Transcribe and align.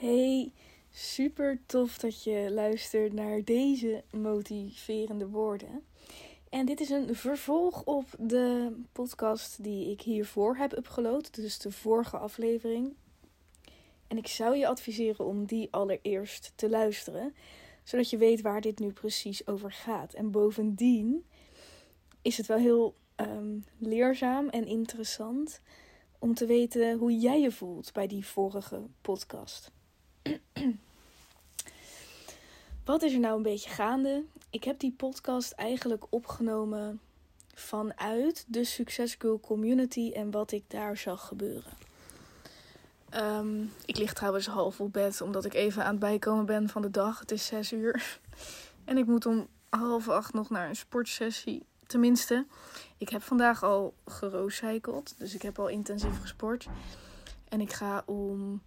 Hey, 0.00 0.52
super 0.90 1.60
tof 1.66 1.98
dat 1.98 2.22
je 2.22 2.50
luistert 2.50 3.12
naar 3.12 3.44
deze 3.44 4.04
motiverende 4.10 5.28
woorden. 5.28 5.84
En 6.48 6.66
dit 6.66 6.80
is 6.80 6.90
een 6.90 7.14
vervolg 7.14 7.84
op 7.84 8.06
de 8.18 8.76
podcast 8.92 9.62
die 9.62 9.90
ik 9.90 10.00
hiervoor 10.00 10.56
heb 10.56 10.76
upgeload, 10.76 11.34
dus 11.34 11.58
de 11.58 11.72
vorige 11.72 12.16
aflevering. 12.16 12.94
En 14.06 14.16
ik 14.16 14.26
zou 14.26 14.56
je 14.56 14.66
adviseren 14.66 15.26
om 15.26 15.44
die 15.44 15.68
allereerst 15.70 16.52
te 16.54 16.68
luisteren, 16.68 17.34
zodat 17.84 18.10
je 18.10 18.16
weet 18.16 18.40
waar 18.40 18.60
dit 18.60 18.78
nu 18.78 18.92
precies 18.92 19.46
over 19.46 19.72
gaat. 19.72 20.14
En 20.14 20.30
bovendien 20.30 21.24
is 22.22 22.36
het 22.36 22.46
wel 22.46 22.58
heel 22.58 22.94
ehm, 23.14 23.58
leerzaam 23.78 24.48
en 24.48 24.66
interessant 24.66 25.60
om 26.18 26.34
te 26.34 26.46
weten 26.46 26.98
hoe 26.98 27.18
jij 27.18 27.40
je 27.40 27.52
voelt 27.52 27.92
bij 27.92 28.06
die 28.06 28.26
vorige 28.26 28.86
podcast. 29.00 29.70
Wat 32.84 33.02
is 33.02 33.12
er 33.12 33.20
nou 33.20 33.36
een 33.36 33.42
beetje 33.42 33.70
gaande? 33.70 34.24
Ik 34.50 34.64
heb 34.64 34.78
die 34.78 34.94
podcast 34.96 35.52
eigenlijk 35.52 36.04
opgenomen 36.08 37.00
vanuit 37.54 38.44
de 38.48 38.64
Success 38.64 39.16
Girl 39.18 39.40
community 39.40 40.10
en 40.14 40.30
wat 40.30 40.52
ik 40.52 40.64
daar 40.68 40.96
zag 40.96 41.26
gebeuren. 41.26 41.72
Ehm, 43.10 43.62
ik 43.84 43.96
lig 43.96 44.12
trouwens 44.12 44.46
half 44.46 44.80
op 44.80 44.92
bed 44.92 45.20
omdat 45.20 45.44
ik 45.44 45.54
even 45.54 45.84
aan 45.84 45.90
het 45.90 46.00
bijkomen 46.00 46.46
ben 46.46 46.68
van 46.68 46.82
de 46.82 46.90
dag. 46.90 47.18
Het 47.18 47.30
is 47.30 47.46
zes 47.46 47.72
uur. 47.72 48.02
En 48.84 48.98
ik 48.98 49.06
moet 49.06 49.26
om 49.26 49.46
half 49.68 50.08
acht 50.08 50.32
nog 50.32 50.50
naar 50.50 50.68
een 50.68 50.76
sportsessie. 50.76 51.62
Tenminste, 51.86 52.46
ik 52.98 53.08
heb 53.08 53.22
vandaag 53.22 53.62
al 53.62 53.94
gerooscycled. 54.06 55.14
Dus 55.18 55.34
ik 55.34 55.42
heb 55.42 55.58
al 55.58 55.68
intensief 55.68 56.20
gesport. 56.20 56.66
En 57.48 57.60
ik 57.60 57.72
ga 57.72 58.02
om 58.06 58.62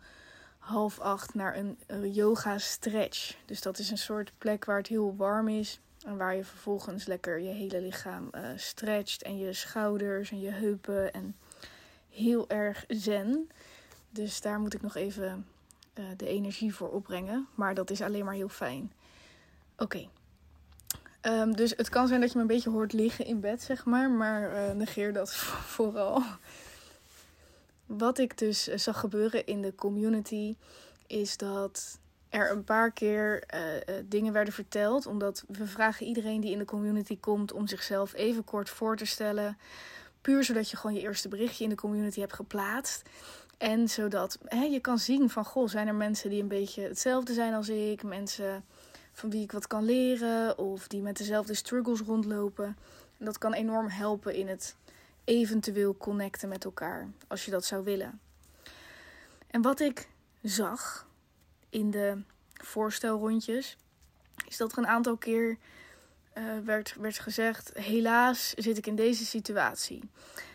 half 0.63 0.99
acht 0.99 1.34
naar 1.34 1.58
een, 1.58 1.77
yoga 2.12 2.58
stretch. 2.58 3.35
Dus 3.45 3.62
dat 3.62 3.77
is 3.77 3.91
een 3.91 3.98
soort 3.98 4.31
plek 4.38 4.66
waar 4.66 4.78
het 4.78 4.88
heel 4.88 5.16
warm 5.16 5.47
is. 5.47 5.80
En 6.05 6.17
waar 6.17 6.36
je 6.36 6.44
vervolgens 6.44 7.05
lekker 7.05 7.39
je 7.39 7.50
hele 7.50 7.81
lichaam 7.81 8.30
uh, 8.36 8.42
stretcht. 8.55 9.23
En 9.23 9.38
je 9.38 9.53
schouders 9.53 10.31
en 10.31 10.39
je 10.39 10.50
heupen. 10.50 11.14
En 11.14 11.36
heel 12.09 12.50
erg 12.50 12.86
zen. 12.88 13.50
Dus 14.09 14.42
daar 14.42 14.59
moet 14.59 14.73
ik 14.73 14.81
nog 14.81 14.95
even 14.95 15.47
uh, 15.94 16.05
de 16.17 16.28
energie 16.28 16.75
voor 16.75 16.89
opbrengen. 16.89 17.48
Maar 17.55 17.73
dat 17.73 17.89
is 17.89 18.02
alleen 18.02 18.25
maar 18.25 18.33
heel 18.33 18.50
fijn. 18.50 18.92
Oké. 19.77 20.08
Um, 21.22 21.55
dus 21.55 21.73
het 21.77 21.89
kan 21.89 22.08
zijn 22.08 22.22
dat 22.22 22.30
je 22.30 22.36
me 22.36 22.42
een 22.42 22.48
beetje 22.48 22.70
hoort 22.70 22.94
liggen 22.94 23.25
in 23.25 23.39
bed, 23.39 23.61
zeg 23.61 23.86
maar. 23.86 24.11
Maar 24.11 24.53
uh, 24.53 24.72
negeer 24.72 25.14
dat 25.14 25.36
vooral. 25.75 26.23
Wat 27.97 28.17
ik 28.17 28.38
dus 28.38 28.67
eh, 28.67 28.77
zag 28.77 28.99
gebeuren 28.99 29.45
in 29.45 29.61
de 29.61 29.75
community 29.75 30.55
is 31.08 31.38
dat 31.38 31.99
er 32.30 32.52
een 32.52 32.63
paar 32.63 32.91
keer 32.91 33.44
uh, 33.53 33.75
uh, 33.75 34.03
dingen 34.05 34.33
werden 34.33 34.53
verteld. 34.53 35.05
Omdat 35.05 35.44
we 35.47 35.67
vragen 35.67 36.05
iedereen 36.05 36.41
die 36.41 36.52
in 36.52 36.58
de 36.58 36.66
community 36.66 37.19
komt 37.19 37.52
om 37.52 37.67
zichzelf 37.67 38.14
even 38.14 38.44
kort 38.44 38.69
voor 38.69 38.97
te 38.97 39.05
stellen. 39.05 39.58
Puur 40.21 40.44
zodat 40.44 40.69
je 40.69 40.77
gewoon 40.77 40.95
je 40.95 41.02
eerste 41.02 41.27
berichtje 41.27 41.64
in 41.64 41.69
de 41.69 41.75
community 41.75 42.19
hebt 42.19 42.33
geplaatst. 42.33 43.02
En 43.58 43.89
zodat 43.89 44.38
hè, 44.45 44.64
je 44.64 44.80
kan 44.80 44.99
zien 44.99 45.30
van, 45.30 45.45
goh, 45.45 45.67
zijn 45.67 45.88
er 45.88 45.95
mensen 45.95 46.30
die 46.30 46.41
een 46.41 46.47
beetje 46.47 46.81
hetzelfde 46.81 47.33
zijn 47.33 47.53
als 47.53 47.69
ik? 47.69 48.03
Mensen 48.03 48.66
van 49.11 49.30
wie 49.30 49.44
ik 49.44 49.52
wat 49.52 49.67
kan 49.67 49.83
leren 49.83 50.58
of 50.58 50.88
die 50.88 51.02
met 51.02 51.17
dezelfde 51.17 51.53
struggles 51.53 51.99
rondlopen. 51.99 52.77
En 53.17 53.25
dat 53.25 53.38
kan 53.38 53.53
enorm 53.53 53.88
helpen 53.88 54.36
in 54.36 54.47
het 54.47 54.75
eventueel 55.24 55.98
connecten 55.98 56.50
met 56.50 56.66
elkaar, 56.66 57.08
als 57.28 57.46
je 57.46 57.52
dat 57.52 57.66
zou 57.66 57.84
willen. 57.84 58.20
En 59.48 59.62
wat 59.62 59.80
ik 59.80 60.08
zag 60.42 61.08
in 61.70 61.92
de 61.92 62.22
voorstelrondjes, 62.54 63.78
is 64.48 64.58
dat 64.58 64.72
er 64.72 64.78
een 64.78 64.88
aantal 64.88 65.18
keer 65.18 65.58
uh, 66.38 66.44
werd, 66.66 66.96
werd 67.00 67.20
gezegd: 67.20 67.72
helaas 67.74 68.50
zit 68.50 68.78
ik 68.78 68.88
in 68.88 68.95
deze 68.95 69.26
situatie. 69.26 70.10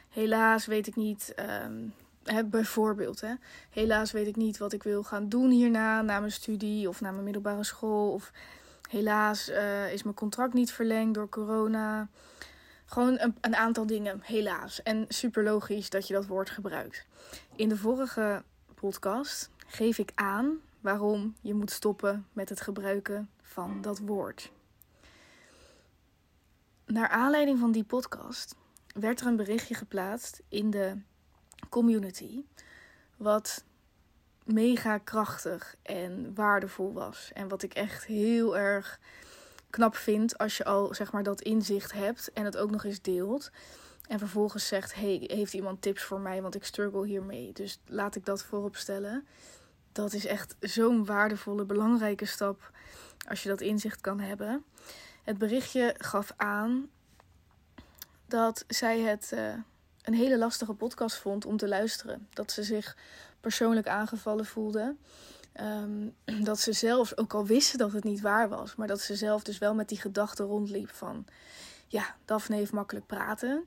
Helaas 0.09 0.67
weet 0.67 0.87
ik 0.87 0.97
niet. 0.97 1.35
Um, 1.65 1.95
hè, 2.25 2.45
bijvoorbeeld, 2.45 3.21
hè, 3.21 3.35
helaas 3.71 4.13
weet 4.13 4.27
ik 4.27 4.37
niet 4.37 4.59
wat 4.59 4.73
ik 4.73 4.83
wil 4.83 5.03
gaan 5.03 5.29
doen 5.29 5.51
hierna, 5.51 6.03
na 6.03 6.21
mijn 6.21 6.33
studie 6.33 6.89
of 6.89 7.01
na 7.01 7.11
mijn 7.11 7.25
middelbare 7.25 7.65
school. 7.65 8.13
Of 8.13 8.33
helaas 8.89 9.49
uh, 9.49 9.93
is 9.93 10.03
mijn 10.03 10.15
contract 10.15 10.55
niet 10.55 10.73
verlengd 10.73 11.15
door 11.15 11.29
corona. 11.29 12.09
Gewoon 12.89 13.19
een, 13.19 13.37
een, 13.41 13.57
aantal 13.57 13.87
dingen, 13.87 14.21
helaas. 14.23 14.83
En 14.83 15.05
super 15.09 15.45
logisch 15.45 15.91
dat 15.91 16.07
je 16.07 16.15
dat 16.15 16.27
woord 16.27 16.51
gebruikt. 16.51 17.07
In 17.57 17.69
de 17.69 17.77
vorige 17.77 18.43
podcast 18.75 19.51
geef 19.67 19.99
ik 19.99 20.13
aan 20.15 20.61
waarom 20.81 21.35
je 21.41 21.55
moet 21.55 21.71
stoppen 21.71 22.27
met 22.33 22.49
het 22.49 22.61
gebruiken 22.61 23.31
van 23.43 23.81
dat 23.81 23.99
woord. 23.99 24.53
Naar 26.87 27.09
aanleiding 27.09 27.59
van 27.59 27.73
die 27.73 27.85
podcast 27.85 28.55
werd 28.95 29.21
er 29.21 29.27
een 29.27 29.37
berichtje 29.37 29.75
geplaatst 29.75 30.43
in 30.49 30.71
de 30.71 30.97
community. 31.69 32.45
Wat 33.17 33.65
mega 34.45 34.99
krachtig 34.99 35.77
en 35.83 36.35
waardevol 36.35 36.93
was. 36.93 37.31
En 37.35 37.49
wat 37.49 37.63
ik 37.63 37.75
echt 37.75 38.05
heel 38.05 38.59
erg 38.59 39.01
knap 39.71 39.97
vind 39.97 40.39
als 40.39 40.57
je 40.57 40.65
al 40.65 40.95
zeg 40.95 41.13
maar 41.13 41.23
dat 41.23 41.41
inzicht 41.41 41.93
hebt 41.93 42.33
en 42.33 42.45
het 42.45 42.57
ook 42.57 42.71
nog 42.71 42.85
eens 42.85 43.03
deelt. 43.03 43.51
En 44.09 44.19
vervolgens 44.19 44.67
zegt: 44.67 44.95
Hey, 44.95 45.25
heeft 45.27 45.55
iemand 45.55 45.83
tips 45.83 46.03
voor 46.03 46.21
mij? 46.21 46.43
Want 46.43 46.55
ik 46.55 46.65
struggle 46.65 47.07
hiermee. 47.07 47.53
Dus 47.53 47.81
laat 47.87 48.17
ik 48.17 48.25
dat 48.25 48.43
voorop 48.43 48.77
stellen. 48.77 49.27
Dat 49.93 50.13
is 50.13 50.27
echt 50.27 50.57
zo'n 50.61 51.05
waardevolle, 51.05 51.65
belangrijke 51.65 52.25
stap 52.25 52.71
als 53.29 53.43
je 53.43 53.49
dat 53.49 53.61
inzicht 53.61 54.01
kan 54.01 54.21
hebben. 54.21 54.65
Het 55.23 55.39
berichtje 55.39 55.95
gaf 55.99 56.33
aan 56.37 56.91
dat 58.27 58.65
zij 58.69 59.01
het 59.01 59.31
uh, 59.35 59.55
een 60.03 60.15
hele 60.15 60.39
lastige 60.39 60.75
podcast 60.75 61.17
vond 61.17 61.45
om 61.45 61.57
te 61.57 61.69
luisteren. 61.69 62.29
Dat 62.31 62.53
ze 62.53 62.63
zich 62.63 62.97
persoonlijk 63.41 63.89
aangevallen 63.89 64.47
voelde. 64.47 64.97
Um, 65.61 66.15
dat 66.45 66.61
ze 66.61 66.73
zelf, 66.73 67.13
ook 67.17 67.35
al 67.35 67.47
wisten 67.47 67.79
dat 67.79 67.93
het 67.93 68.05
niet 68.05 68.21
waar 68.21 68.49
was, 68.49 68.75
maar 68.75 68.87
dat 68.87 69.01
ze 69.01 69.17
zelf 69.17 69.43
dus 69.43 69.59
wel 69.59 69.75
met 69.75 69.89
die 69.89 70.01
gedachte 70.01 70.43
rondliep 70.43 70.91
van, 70.91 71.27
ja, 71.87 72.15
Daphne 72.25 72.57
heeft 72.57 72.73
makkelijk 72.73 73.07
praten. 73.07 73.65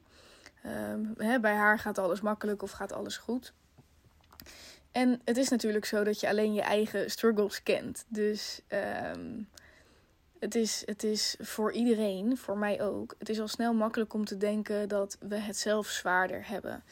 Um, 0.66 1.14
hè, 1.18 1.40
bij 1.40 1.56
haar 1.56 1.80
gaat 1.80 1.98
alles 1.98 2.22
makkelijk 2.22 2.64
of 2.64 2.72
gaat 2.72 2.92
alles 2.92 3.18
goed. 3.18 3.54
En 4.92 5.22
het 5.26 5.38
is 5.38 5.50
natuurlijk 5.50 5.86
zo 5.86 6.04
dat 6.04 6.20
je 6.20 6.30
alleen 6.30 6.54
je 6.54 6.62
eigen 6.62 7.12
struggles 7.12 7.64
kent. 7.64 8.06
Dus 8.08 8.62
um, 9.16 9.50
het, 10.40 10.56
is, 10.56 10.84
het 10.86 11.04
is 11.04 11.36
voor 11.40 11.72
iedereen, 11.72 12.38
voor 12.38 12.58
mij 12.58 12.82
ook, 12.82 13.16
het 13.18 13.30
is 13.30 13.40
al 13.40 13.48
snel 13.48 13.74
makkelijk 13.74 14.14
om 14.14 14.26
te 14.26 14.38
denken 14.38 14.90
dat 14.90 15.18
we 15.20 15.36
het 15.36 15.58
zelf 15.58 15.88
zwaarder 15.88 16.48
hebben. 16.48 16.84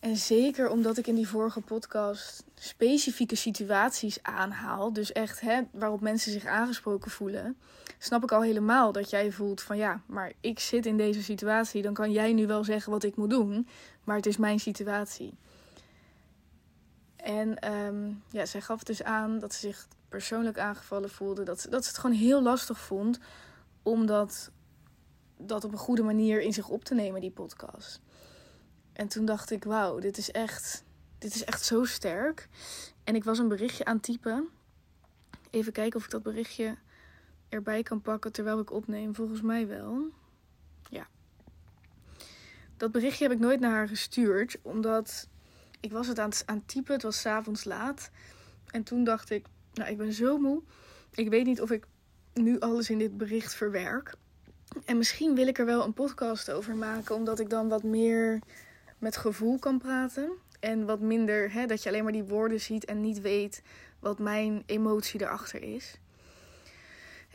En 0.00 0.16
zeker 0.16 0.68
omdat 0.70 0.98
ik 0.98 1.06
in 1.06 1.14
die 1.14 1.28
vorige 1.28 1.60
podcast 1.60 2.44
specifieke 2.54 3.36
situaties 3.36 4.22
aanhaal, 4.22 4.92
dus 4.92 5.12
echt 5.12 5.40
hè, 5.40 5.60
waarop 5.72 6.00
mensen 6.00 6.32
zich 6.32 6.46
aangesproken 6.46 7.10
voelen, 7.10 7.56
snap 7.98 8.22
ik 8.22 8.32
al 8.32 8.42
helemaal 8.42 8.92
dat 8.92 9.10
jij 9.10 9.32
voelt 9.32 9.62
van 9.62 9.76
ja, 9.76 10.02
maar 10.06 10.32
ik 10.40 10.58
zit 10.58 10.86
in 10.86 10.96
deze 10.96 11.22
situatie, 11.22 11.82
dan 11.82 11.94
kan 11.94 12.12
jij 12.12 12.32
nu 12.32 12.46
wel 12.46 12.64
zeggen 12.64 12.92
wat 12.92 13.04
ik 13.04 13.16
moet 13.16 13.30
doen, 13.30 13.68
maar 14.04 14.16
het 14.16 14.26
is 14.26 14.36
mijn 14.36 14.60
situatie. 14.60 15.34
En 17.16 17.72
um, 17.72 18.22
ja, 18.30 18.46
zij 18.46 18.60
gaf 18.60 18.82
dus 18.82 19.02
aan 19.02 19.38
dat 19.38 19.54
ze 19.54 19.60
zich 19.60 19.88
persoonlijk 20.08 20.58
aangevallen 20.58 21.10
voelde, 21.10 21.42
dat 21.42 21.60
ze, 21.60 21.70
dat 21.70 21.84
ze 21.84 21.90
het 21.90 21.98
gewoon 21.98 22.16
heel 22.16 22.42
lastig 22.42 22.78
vond 22.78 23.18
om 23.82 24.06
dat, 24.06 24.50
dat 25.36 25.64
op 25.64 25.72
een 25.72 25.78
goede 25.78 26.02
manier 26.02 26.40
in 26.40 26.52
zich 26.52 26.68
op 26.68 26.84
te 26.84 26.94
nemen, 26.94 27.20
die 27.20 27.30
podcast. 27.30 28.00
En 28.98 29.08
toen 29.08 29.24
dacht 29.24 29.50
ik, 29.50 29.64
wauw, 29.64 29.98
dit 29.98 30.18
is 30.18 30.30
echt, 30.30 30.84
dit 31.18 31.34
is 31.34 31.44
echt 31.44 31.64
zo 31.64 31.84
sterk. 31.84 32.48
En 33.04 33.14
ik 33.14 33.24
was 33.24 33.38
een 33.38 33.48
berichtje 33.48 33.84
aan 33.84 33.94
het 33.94 34.02
typen. 34.02 34.48
Even 35.50 35.72
kijken 35.72 35.98
of 35.98 36.04
ik 36.04 36.10
dat 36.10 36.22
berichtje 36.22 36.76
erbij 37.48 37.82
kan 37.82 38.00
pakken 38.00 38.32
terwijl 38.32 38.58
ik 38.58 38.70
opneem. 38.70 39.14
Volgens 39.14 39.40
mij 39.40 39.66
wel. 39.66 40.08
Ja. 40.90 41.06
Dat 42.76 42.92
berichtje 42.92 43.24
heb 43.24 43.32
ik 43.32 43.38
nooit 43.38 43.60
naar 43.60 43.70
haar 43.70 43.88
gestuurd, 43.88 44.58
omdat 44.62 45.28
ik 45.80 45.92
was 45.92 46.06
het 46.06 46.18
aan 46.18 46.28
het, 46.28 46.42
aan 46.46 46.66
typen. 46.66 46.92
Het 46.92 47.02
was 47.02 47.20
s'avonds 47.20 47.64
laat. 47.64 48.10
En 48.66 48.82
toen 48.82 49.04
dacht 49.04 49.30
ik, 49.30 49.46
nou, 49.72 49.90
ik 49.90 49.96
ben 49.96 50.12
zo 50.12 50.38
moe. 50.38 50.62
Ik 51.10 51.28
weet 51.28 51.46
niet 51.46 51.60
of 51.60 51.70
ik 51.70 51.86
nu 52.34 52.60
alles 52.60 52.90
in 52.90 52.98
dit 52.98 53.16
bericht 53.16 53.54
verwerk. 53.54 54.14
En 54.84 54.96
misschien 54.98 55.34
wil 55.34 55.46
ik 55.46 55.58
er 55.58 55.66
wel 55.66 55.84
een 55.84 55.94
podcast 55.94 56.50
over 56.50 56.74
maken, 56.74 57.14
omdat 57.14 57.38
ik 57.38 57.50
dan 57.50 57.68
wat 57.68 57.82
meer 57.82 58.40
met 58.98 59.16
gevoel 59.16 59.58
kan 59.58 59.78
praten. 59.78 60.32
En 60.60 60.86
wat 60.86 61.00
minder 61.00 61.52
hè, 61.52 61.66
dat 61.66 61.82
je 61.82 61.88
alleen 61.88 62.02
maar 62.02 62.12
die 62.12 62.24
woorden 62.24 62.60
ziet 62.60 62.84
en 62.84 63.00
niet 63.00 63.20
weet 63.20 63.62
wat 63.98 64.18
mijn 64.18 64.62
emotie 64.66 65.20
erachter 65.20 65.62
is. 65.62 65.98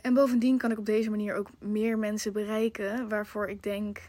En 0.00 0.14
bovendien 0.14 0.58
kan 0.58 0.70
ik 0.70 0.78
op 0.78 0.86
deze 0.86 1.10
manier 1.10 1.34
ook 1.34 1.48
meer 1.58 1.98
mensen 1.98 2.32
bereiken 2.32 3.08
waarvoor 3.08 3.48
ik 3.48 3.62
denk 3.62 4.00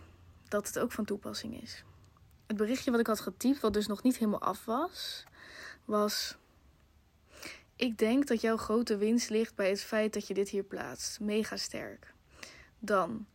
dat 0.47 0.67
het 0.67 0.79
ook 0.79 0.91
van 0.91 1.05
toepassing 1.05 1.61
is. 1.61 1.83
Het 2.47 2.57
berichtje 2.57 2.91
wat 2.91 2.99
ik 2.99 3.07
had 3.07 3.19
getypt, 3.19 3.59
wat 3.59 3.73
dus 3.73 3.87
nog 3.87 4.03
niet 4.03 4.17
helemaal 4.17 4.41
af 4.41 4.65
was, 4.65 5.25
was. 5.85 6.37
Ik 7.75 7.97
denk 7.97 8.27
dat 8.27 8.41
jouw 8.41 8.57
grote 8.57 8.97
winst 8.97 9.29
ligt 9.29 9.55
bij 9.55 9.69
het 9.69 9.81
feit 9.81 10.13
dat 10.13 10.27
je 10.27 10.33
dit 10.33 10.49
hier 10.49 10.63
plaatst. 10.63 11.19
Mega 11.19 11.57
sterk. 11.57 12.13
Dan. 12.79 13.25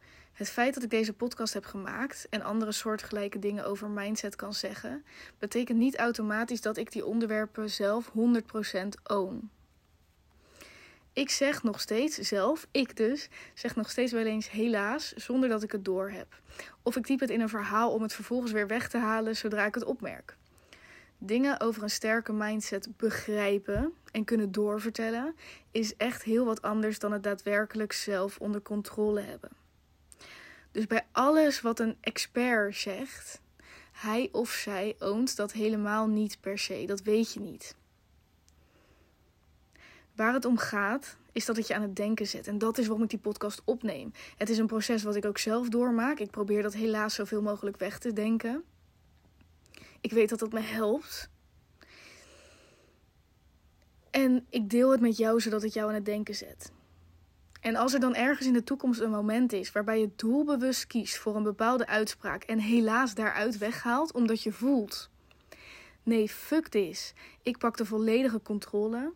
Het 0.41 0.51
feit 0.51 0.75
dat 0.75 0.83
ik 0.83 0.91
deze 0.91 1.13
podcast 1.13 1.55
heb 1.55 1.65
gemaakt 1.65 2.27
en 2.31 2.43
andere 2.43 2.73
soortgelijke 2.73 3.39
dingen 3.39 3.65
over 3.65 3.89
mindset 3.89 4.37
kan 4.37 4.55
zeggen, 4.55 5.05
betekent 5.39 5.79
niet 5.79 5.97
automatisch 5.97 6.61
dat 6.61 6.77
ik 6.77 6.93
die 6.93 7.07
onderwerpen 7.07 7.71
zelf 7.71 8.11
100% 8.11 8.13
own. 9.05 9.51
Ik 11.13 11.31
zeg 11.31 11.63
nog 11.63 11.81
steeds 11.81 12.19
zelf, 12.19 12.67
ik 12.71 12.97
dus, 12.97 13.29
zeg 13.55 13.77
nog 13.77 13.91
steeds 13.91 14.13
wel 14.13 14.25
eens 14.25 14.51
helaas 14.51 15.13
zonder 15.13 15.49
dat 15.49 15.63
ik 15.63 15.73
het 15.73 15.85
door 15.85 16.11
heb. 16.11 16.41
Of 16.83 16.97
ik 16.97 17.07
typ 17.07 17.21
het 17.21 17.31
in 17.31 17.41
een 17.41 17.49
verhaal 17.49 17.93
om 17.93 18.03
het 18.03 18.13
vervolgens 18.13 18.53
weer 18.53 18.67
weg 18.67 18.89
te 18.89 18.99
halen 18.99 19.37
zodra 19.37 19.67
ik 19.67 19.75
het 19.75 19.85
opmerk. 19.85 20.37
Dingen 21.19 21.61
over 21.61 21.83
een 21.83 21.91
sterke 21.91 22.33
mindset 22.33 22.89
begrijpen 22.97 23.93
en 24.13 24.25
kunnen 24.25 24.53
doorvertellen 24.53 25.35
is 25.71 25.97
echt 25.97 26.23
heel 26.23 26.45
wat 26.45 26.63
anders 26.63 26.99
dan 26.99 27.13
het 27.13 27.23
daadwerkelijk 27.23 27.93
zelf 27.93 28.39
onder 28.39 28.63
controle 28.63 29.21
hebben. 29.21 29.60
Dus 30.71 30.87
bij 30.87 31.07
alles 31.13 31.61
wat 31.61 31.79
een 31.79 31.97
expert 32.01 32.77
zegt, 32.77 33.41
hij 33.93 34.29
of 34.33 34.51
zij 34.51 34.97
oont 34.99 35.37
dat 35.37 35.53
helemaal 35.53 36.07
niet 36.07 36.41
per 36.41 36.59
se. 36.59 36.85
Dat 36.87 37.03
weet 37.03 37.33
je 37.33 37.41
niet. 37.41 37.75
Waar 40.15 40.33
het 40.33 40.45
om 40.45 40.59
gaat, 40.59 41.17
is 41.33 41.45
dat 41.45 41.57
het 41.57 41.67
je 41.67 41.75
aan 41.75 41.83
het 41.83 41.97
denken 41.97 42.27
zet. 42.27 42.47
En 42.47 42.59
dat 42.59 42.79
is 42.79 42.87
waarom 42.87 43.05
ik 43.05 43.11
die 43.11 43.19
podcast 43.19 43.63
opneem. 43.65 44.13
Het 44.37 44.49
is 44.49 44.59
een 44.59 44.67
proces 44.67 45.03
wat 45.03 45.17
ik 45.17 45.25
ook 45.25 45.39
zelf 45.39 45.69
doormaak. 45.69 46.19
Ik 46.19 46.31
probeer 46.31 46.63
dat 46.63 46.75
helaas 46.75 47.15
zoveel 47.15 47.43
mogelijk 47.43 47.77
weg 47.77 47.99
te 47.99 48.13
denken. 48.13 48.65
Ik 50.01 50.13
weet 50.13 50.29
dat 50.29 50.39
dat 50.39 50.53
me 50.53 50.61
helpt. 50.61 51.29
En 54.11 54.47
ik 54.49 54.71
deel 54.71 54.91
het 54.91 55.01
met 55.01 55.17
jou 55.17 55.41
zodat 55.41 55.63
het 55.63 55.73
jou 55.73 55.89
aan 55.89 55.95
het 55.95 56.05
denken 56.05 56.35
zet. 56.35 56.73
En 57.61 57.77
als 57.77 57.95
er 57.95 58.01
dan 58.01 58.15
ergens 58.15 58.47
in 58.47 58.53
de 58.53 58.65
toekomst 58.65 59.01
een 59.01 59.11
moment 59.11 59.53
is 59.53 59.73
waarbij 59.73 60.01
je 60.01 60.11
doelbewust 60.17 60.87
kiest 60.87 61.19
voor 61.19 61.37
een 61.37 61.43
bepaalde 61.43 61.87
uitspraak 61.87 62.43
en 62.43 62.59
helaas 62.59 63.15
daaruit 63.15 63.59
weghaalt 63.59 64.13
omdat 64.13 64.43
je 64.43 64.53
voelt: 64.53 65.11
nee, 66.03 66.29
fuck 66.29 66.69
this. 66.69 67.13
Ik 67.43 67.59
pak 67.59 67.77
de 67.77 67.85
volledige 67.85 68.43
controle. 68.43 69.13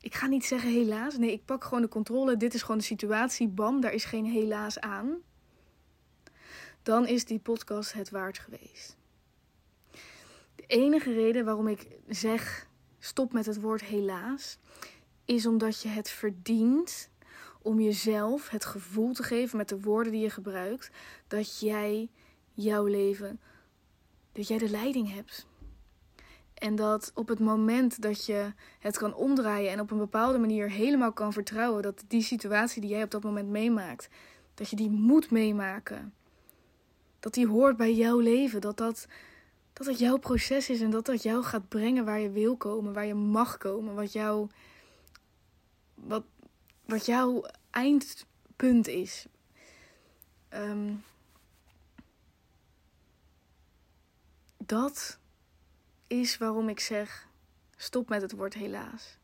Ik 0.00 0.14
ga 0.14 0.26
niet 0.26 0.44
zeggen 0.44 0.70
helaas. 0.70 1.16
Nee, 1.16 1.32
ik 1.32 1.44
pak 1.44 1.64
gewoon 1.64 1.82
de 1.82 1.88
controle. 1.88 2.36
Dit 2.36 2.54
is 2.54 2.62
gewoon 2.62 2.78
de 2.78 2.84
situatie. 2.84 3.48
Bam, 3.48 3.80
daar 3.80 3.92
is 3.92 4.04
geen 4.04 4.24
helaas 4.24 4.80
aan. 4.80 5.16
Dan 6.82 7.06
is 7.06 7.24
die 7.24 7.38
podcast 7.38 7.92
het 7.92 8.10
waard 8.10 8.38
geweest. 8.38 8.96
De 10.54 10.64
enige 10.66 11.12
reden 11.12 11.44
waarom 11.44 11.68
ik 11.68 11.86
zeg 12.08 12.68
stop 12.98 13.32
met 13.32 13.46
het 13.46 13.60
woord 13.60 13.84
helaas, 13.84 14.58
is 15.24 15.46
omdat 15.46 15.82
je 15.82 15.88
het 15.88 16.10
verdient 16.10 17.08
om 17.64 17.80
jezelf 17.80 18.48
het 18.48 18.64
gevoel 18.64 19.12
te 19.12 19.22
geven 19.22 19.56
met 19.56 19.68
de 19.68 19.80
woorden 19.80 20.12
die 20.12 20.22
je 20.22 20.30
gebruikt 20.30 20.90
dat 21.28 21.60
jij 21.60 22.08
jouw 22.52 22.84
leven, 22.84 23.40
dat 24.32 24.48
jij 24.48 24.58
de 24.58 24.70
leiding 24.70 25.14
hebt. 25.14 25.46
En 26.54 26.74
dat 26.74 27.10
op 27.14 27.28
het 27.28 27.38
moment 27.38 28.02
dat 28.02 28.26
je 28.26 28.52
het 28.78 28.98
kan 28.98 29.14
omdraaien 29.14 29.70
en 29.70 29.80
op 29.80 29.90
een 29.90 29.98
bepaalde 29.98 30.38
manier 30.38 30.70
helemaal 30.70 31.12
kan 31.12 31.32
vertrouwen 31.32 31.82
dat 31.82 32.04
die 32.08 32.22
situatie 32.22 32.80
die 32.80 32.90
jij 32.90 33.02
op 33.02 33.10
dat 33.10 33.22
moment 33.22 33.48
meemaakt, 33.48 34.08
dat 34.54 34.68
je 34.68 34.76
die 34.76 34.90
moet 34.90 35.30
meemaken. 35.30 36.14
Dat 37.20 37.34
die 37.34 37.46
hoort 37.46 37.76
bij 37.76 37.94
jouw 37.94 38.18
leven, 38.18 38.60
dat 38.60 38.76
dat, 38.76 39.06
dat 39.72 39.86
het 39.86 39.98
jouw 39.98 40.16
proces 40.16 40.70
is 40.70 40.80
en 40.80 40.90
dat 40.90 41.06
dat 41.06 41.22
jou 41.22 41.42
gaat 41.42 41.68
brengen 41.68 42.04
waar 42.04 42.20
je 42.20 42.30
wil 42.30 42.56
komen, 42.56 42.92
waar 42.92 43.06
je 43.06 43.14
mag 43.14 43.58
komen, 43.58 43.94
wat, 43.94 44.12
jou, 44.12 44.48
wat, 45.94 46.24
wat 46.86 47.06
jouw 47.06 47.44
eindpunt 47.70 48.86
is. 48.86 49.26
Um, 50.54 51.04
dat 54.56 55.18
is 56.06 56.38
waarom 56.38 56.68
ik 56.68 56.80
zeg: 56.80 57.28
stop 57.76 58.08
met 58.08 58.22
het 58.22 58.32
woord 58.32 58.54
helaas. 58.54 59.18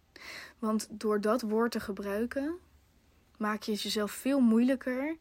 Want 0.59 0.87
door 0.91 1.21
dat 1.21 1.43
woord 1.43 1.73
te 1.73 1.81
gebruiken, 1.81 2.55
maak 3.37 3.63
je 3.63 3.73
het 3.73 3.83
jezelf 3.83 4.11
veel 4.13 4.41
moeilijker 4.41 5.17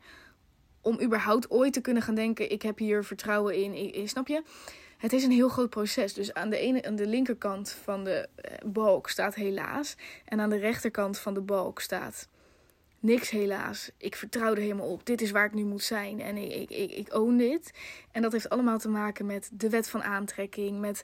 om 0.82 1.02
überhaupt 1.02 1.50
ooit 1.50 1.74
te 1.74 1.82
kunnen 1.82 2.04
gaan 2.04 2.16
denken: 2.16 2.52
ik 2.52 2.62
heb 2.62 2.78
hier 2.78 3.04
vertrouwen 3.04 3.74
in. 3.94 4.10
Snap 4.10 4.28
je? 4.28 4.44
Het 5.00 5.14
is 5.14 5.24
een 5.24 5.32
heel 5.32 5.50
groot 5.50 5.70
proces. 5.70 6.14
Dus 6.14 6.34
aan 6.34 6.50
de, 6.50 6.58
ene, 6.58 6.86
aan 6.86 6.96
de 6.96 7.08
linkerkant 7.08 7.70
van 7.72 8.04
de 8.04 8.30
eh, 8.36 8.52
balk 8.66 9.10
staat 9.10 9.36
helaas. 9.36 9.96
En 10.26 10.40
aan 10.40 10.50
de 10.50 10.58
rechterkant 10.58 11.20
van 11.20 11.34
de 11.34 11.42
balk 11.42 11.80
staat 11.80 12.28
niks 13.00 13.30
helaas. 13.30 13.92
Ik 13.98 14.16
vertrouw 14.16 14.52
er 14.52 14.62
helemaal 14.62 14.92
op. 14.92 15.06
Dit 15.06 15.22
is 15.22 15.32
waar 15.32 15.46
ik 15.46 15.54
nu 15.54 15.64
moet 15.64 15.84
zijn. 15.84 16.22
En 16.22 16.38
ik, 16.38 16.52
ik, 16.52 16.70
ik, 16.70 16.92
ik 16.92 17.14
own 17.14 17.38
dit. 17.38 17.72
En 18.12 18.22
dat 18.22 18.32
heeft 18.32 18.50
allemaal 18.50 18.80
te 18.80 18.90
maken 18.90 19.26
met 19.26 19.50
de 19.54 19.70
wet 19.70 19.90
van 19.90 20.04
aantrekking. 20.04 20.80
Met 20.80 21.04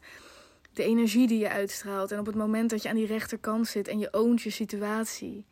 de 0.73 0.83
energie 0.83 1.27
die 1.27 1.39
je 1.39 1.49
uitstraalt. 1.49 2.11
En 2.11 2.19
op 2.19 2.25
het 2.25 2.35
moment 2.35 2.69
dat 2.69 2.81
je 2.81 2.89
aan 2.89 2.95
die 2.95 3.07
rechterkant 3.07 3.67
zit 3.67 3.87
en 3.87 3.99
je 3.99 4.13
oont 4.13 4.41
je 4.41 4.49
situatie. 4.49 5.45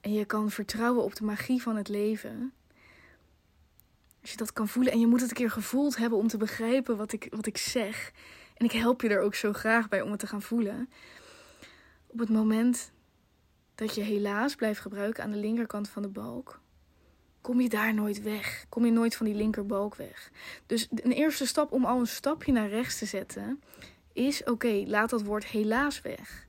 En 0.00 0.12
je 0.12 0.24
kan 0.24 0.50
vertrouwen 0.50 1.04
op 1.04 1.14
de 1.14 1.24
magie 1.24 1.62
van 1.62 1.76
het 1.76 1.88
leven. 1.88 2.52
Als 4.24 4.32
je 4.32 4.38
dat 4.38 4.52
kan 4.52 4.68
voelen. 4.68 4.92
En 4.92 5.00
je 5.00 5.06
moet 5.06 5.20
het 5.20 5.30
een 5.30 5.36
keer 5.36 5.50
gevoeld 5.50 5.96
hebben 5.96 6.18
om 6.18 6.28
te 6.28 6.36
begrijpen 6.36 6.96
wat 6.96 7.12
ik, 7.12 7.26
wat 7.30 7.46
ik 7.46 7.56
zeg. 7.56 8.12
En 8.54 8.64
ik 8.64 8.72
help 8.72 9.00
je 9.00 9.08
er 9.08 9.20
ook 9.20 9.34
zo 9.34 9.52
graag 9.52 9.88
bij 9.88 10.02
om 10.02 10.10
het 10.10 10.20
te 10.20 10.26
gaan 10.26 10.42
voelen. 10.42 10.88
Op 12.06 12.18
het 12.18 12.28
moment 12.28 12.92
dat 13.74 13.94
je 13.94 14.00
helaas 14.00 14.54
blijft 14.54 14.80
gebruiken 14.80 15.24
aan 15.24 15.30
de 15.30 15.36
linkerkant 15.36 15.88
van 15.88 16.02
de 16.02 16.08
balk, 16.08 16.60
kom 17.40 17.60
je 17.60 17.68
daar 17.68 17.94
nooit 17.94 18.22
weg. 18.22 18.64
Kom 18.68 18.84
je 18.84 18.90
nooit 18.90 19.16
van 19.16 19.26
die 19.26 19.34
linkerbalk 19.34 19.94
weg. 19.94 20.30
Dus 20.66 20.88
een 20.90 21.12
eerste 21.12 21.46
stap 21.46 21.72
om 21.72 21.84
al 21.84 21.98
een 21.98 22.06
stapje 22.06 22.52
naar 22.52 22.68
rechts 22.68 22.98
te 22.98 23.06
zetten, 23.06 23.62
is 24.12 24.44
oké, 24.44 24.84
laat 24.86 25.10
dat 25.10 25.22
woord 25.22 25.44
helaas 25.44 26.00
weg. 26.00 26.46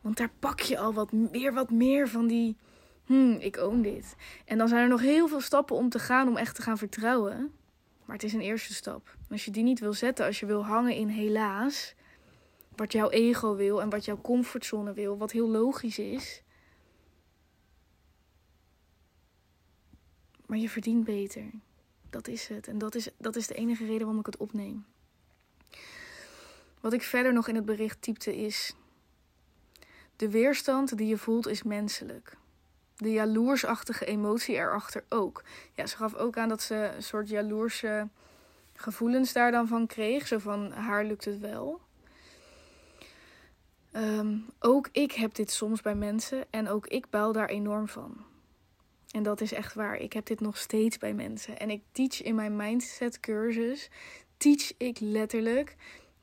Want 0.00 0.16
daar 0.16 0.32
pak 0.38 0.60
je 0.60 0.78
al 0.78 0.94
wat 0.94 1.12
meer, 1.12 1.52
wat 1.52 1.70
meer 1.70 2.08
van 2.08 2.26
die, 2.26 2.56
hmm, 3.04 3.36
ik 3.40 3.56
own 3.56 3.80
dit. 3.80 4.16
En 4.44 4.58
dan 4.58 4.68
zijn 4.68 4.82
er 4.82 4.88
nog 4.88 5.00
heel 5.00 5.28
veel 5.28 5.40
stappen 5.40 5.76
om 5.76 5.88
te 5.88 5.98
gaan 5.98 6.28
om 6.28 6.36
echt 6.36 6.54
te 6.54 6.62
gaan 6.62 6.78
vertrouwen. 6.78 7.52
Maar 8.04 8.16
het 8.16 8.24
is 8.24 8.32
een 8.32 8.40
eerste 8.40 8.74
stap. 8.74 9.16
Als 9.30 9.44
je 9.44 9.50
die 9.50 9.62
niet 9.62 9.80
wil 9.80 9.92
zetten, 9.92 10.26
als 10.26 10.40
je 10.40 10.46
wil 10.46 10.64
hangen 10.64 10.94
in 10.94 11.08
helaas, 11.08 11.94
wat 12.76 12.92
jouw 12.92 13.10
ego 13.10 13.54
wil 13.54 13.80
en 13.80 13.90
wat 13.90 14.04
jouw 14.04 14.20
comfortzone 14.20 14.92
wil, 14.92 15.18
wat 15.18 15.32
heel 15.32 15.48
logisch 15.48 15.98
is. 15.98 16.42
Maar 20.46 20.58
je 20.58 20.68
verdient 20.68 21.04
beter. 21.04 21.50
Dat 22.10 22.28
is 22.28 22.48
het. 22.48 22.68
En 22.68 22.78
dat 22.78 22.94
is, 22.94 23.08
dat 23.18 23.36
is 23.36 23.46
de 23.46 23.54
enige 23.54 23.84
reden 23.84 24.00
waarom 24.00 24.18
ik 24.18 24.26
het 24.26 24.36
opneem. 24.36 24.86
Wat 26.80 26.92
ik 26.92 27.02
verder 27.02 27.32
nog 27.32 27.48
in 27.48 27.54
het 27.54 27.64
bericht 27.64 28.02
typte 28.02 28.36
is. 28.36 28.74
De 30.16 30.30
weerstand 30.30 30.96
die 30.96 31.06
je 31.06 31.18
voelt 31.18 31.46
is 31.46 31.62
menselijk. 31.62 32.36
De 32.96 33.12
jaloersachtige 33.12 34.04
emotie 34.04 34.54
erachter 34.54 35.04
ook. 35.08 35.42
Ja, 35.74 35.86
ze 35.86 35.96
gaf 35.96 36.14
ook 36.14 36.36
aan 36.36 36.48
dat 36.48 36.62
ze 36.62 36.92
een 36.96 37.02
soort 37.02 37.28
jaloerse 37.28 38.08
gevoelens 38.74 39.32
daar 39.32 39.50
dan 39.50 39.68
van 39.68 39.86
kreeg. 39.86 40.26
Zo 40.26 40.38
van 40.38 40.72
haar 40.72 41.04
lukt 41.04 41.24
het 41.24 41.38
wel. 41.38 41.80
Ehm, 43.92 44.36
ook 44.60 44.88
ik 44.92 45.12
heb 45.12 45.34
dit 45.34 45.50
soms 45.50 45.80
bij 45.80 45.94
mensen 45.94 46.44
en 46.50 46.68
ook 46.68 46.86
ik 46.86 47.10
baal 47.10 47.32
daar 47.32 47.48
enorm 47.48 47.88
van. 47.88 48.24
En 49.10 49.22
dat 49.22 49.40
is 49.40 49.52
echt 49.52 49.74
waar. 49.74 49.96
Ik 49.96 50.12
heb 50.12 50.26
dit 50.26 50.40
nog 50.40 50.56
steeds 50.56 50.98
bij 50.98 51.14
mensen. 51.14 51.58
En 51.58 51.70
ik 51.70 51.82
teach 51.92 52.22
in 52.22 52.34
mijn 52.34 52.56
mindset 52.56 53.20
cursus, 53.20 53.90
teach 54.36 54.72
ik 54.76 55.00
letterlijk 55.00 55.76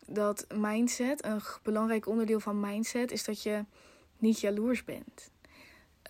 dat 0.06 0.46
mindset, 0.56 1.26
een 1.26 1.42
belangrijk 1.64 2.08
onderdeel 2.08 2.40
van 2.40 2.60
mindset, 2.60 3.12
is 3.12 3.24
dat 3.24 3.44
je 3.44 3.66
niet 4.18 4.40
jaloers 4.40 4.84
bent. 4.84 5.31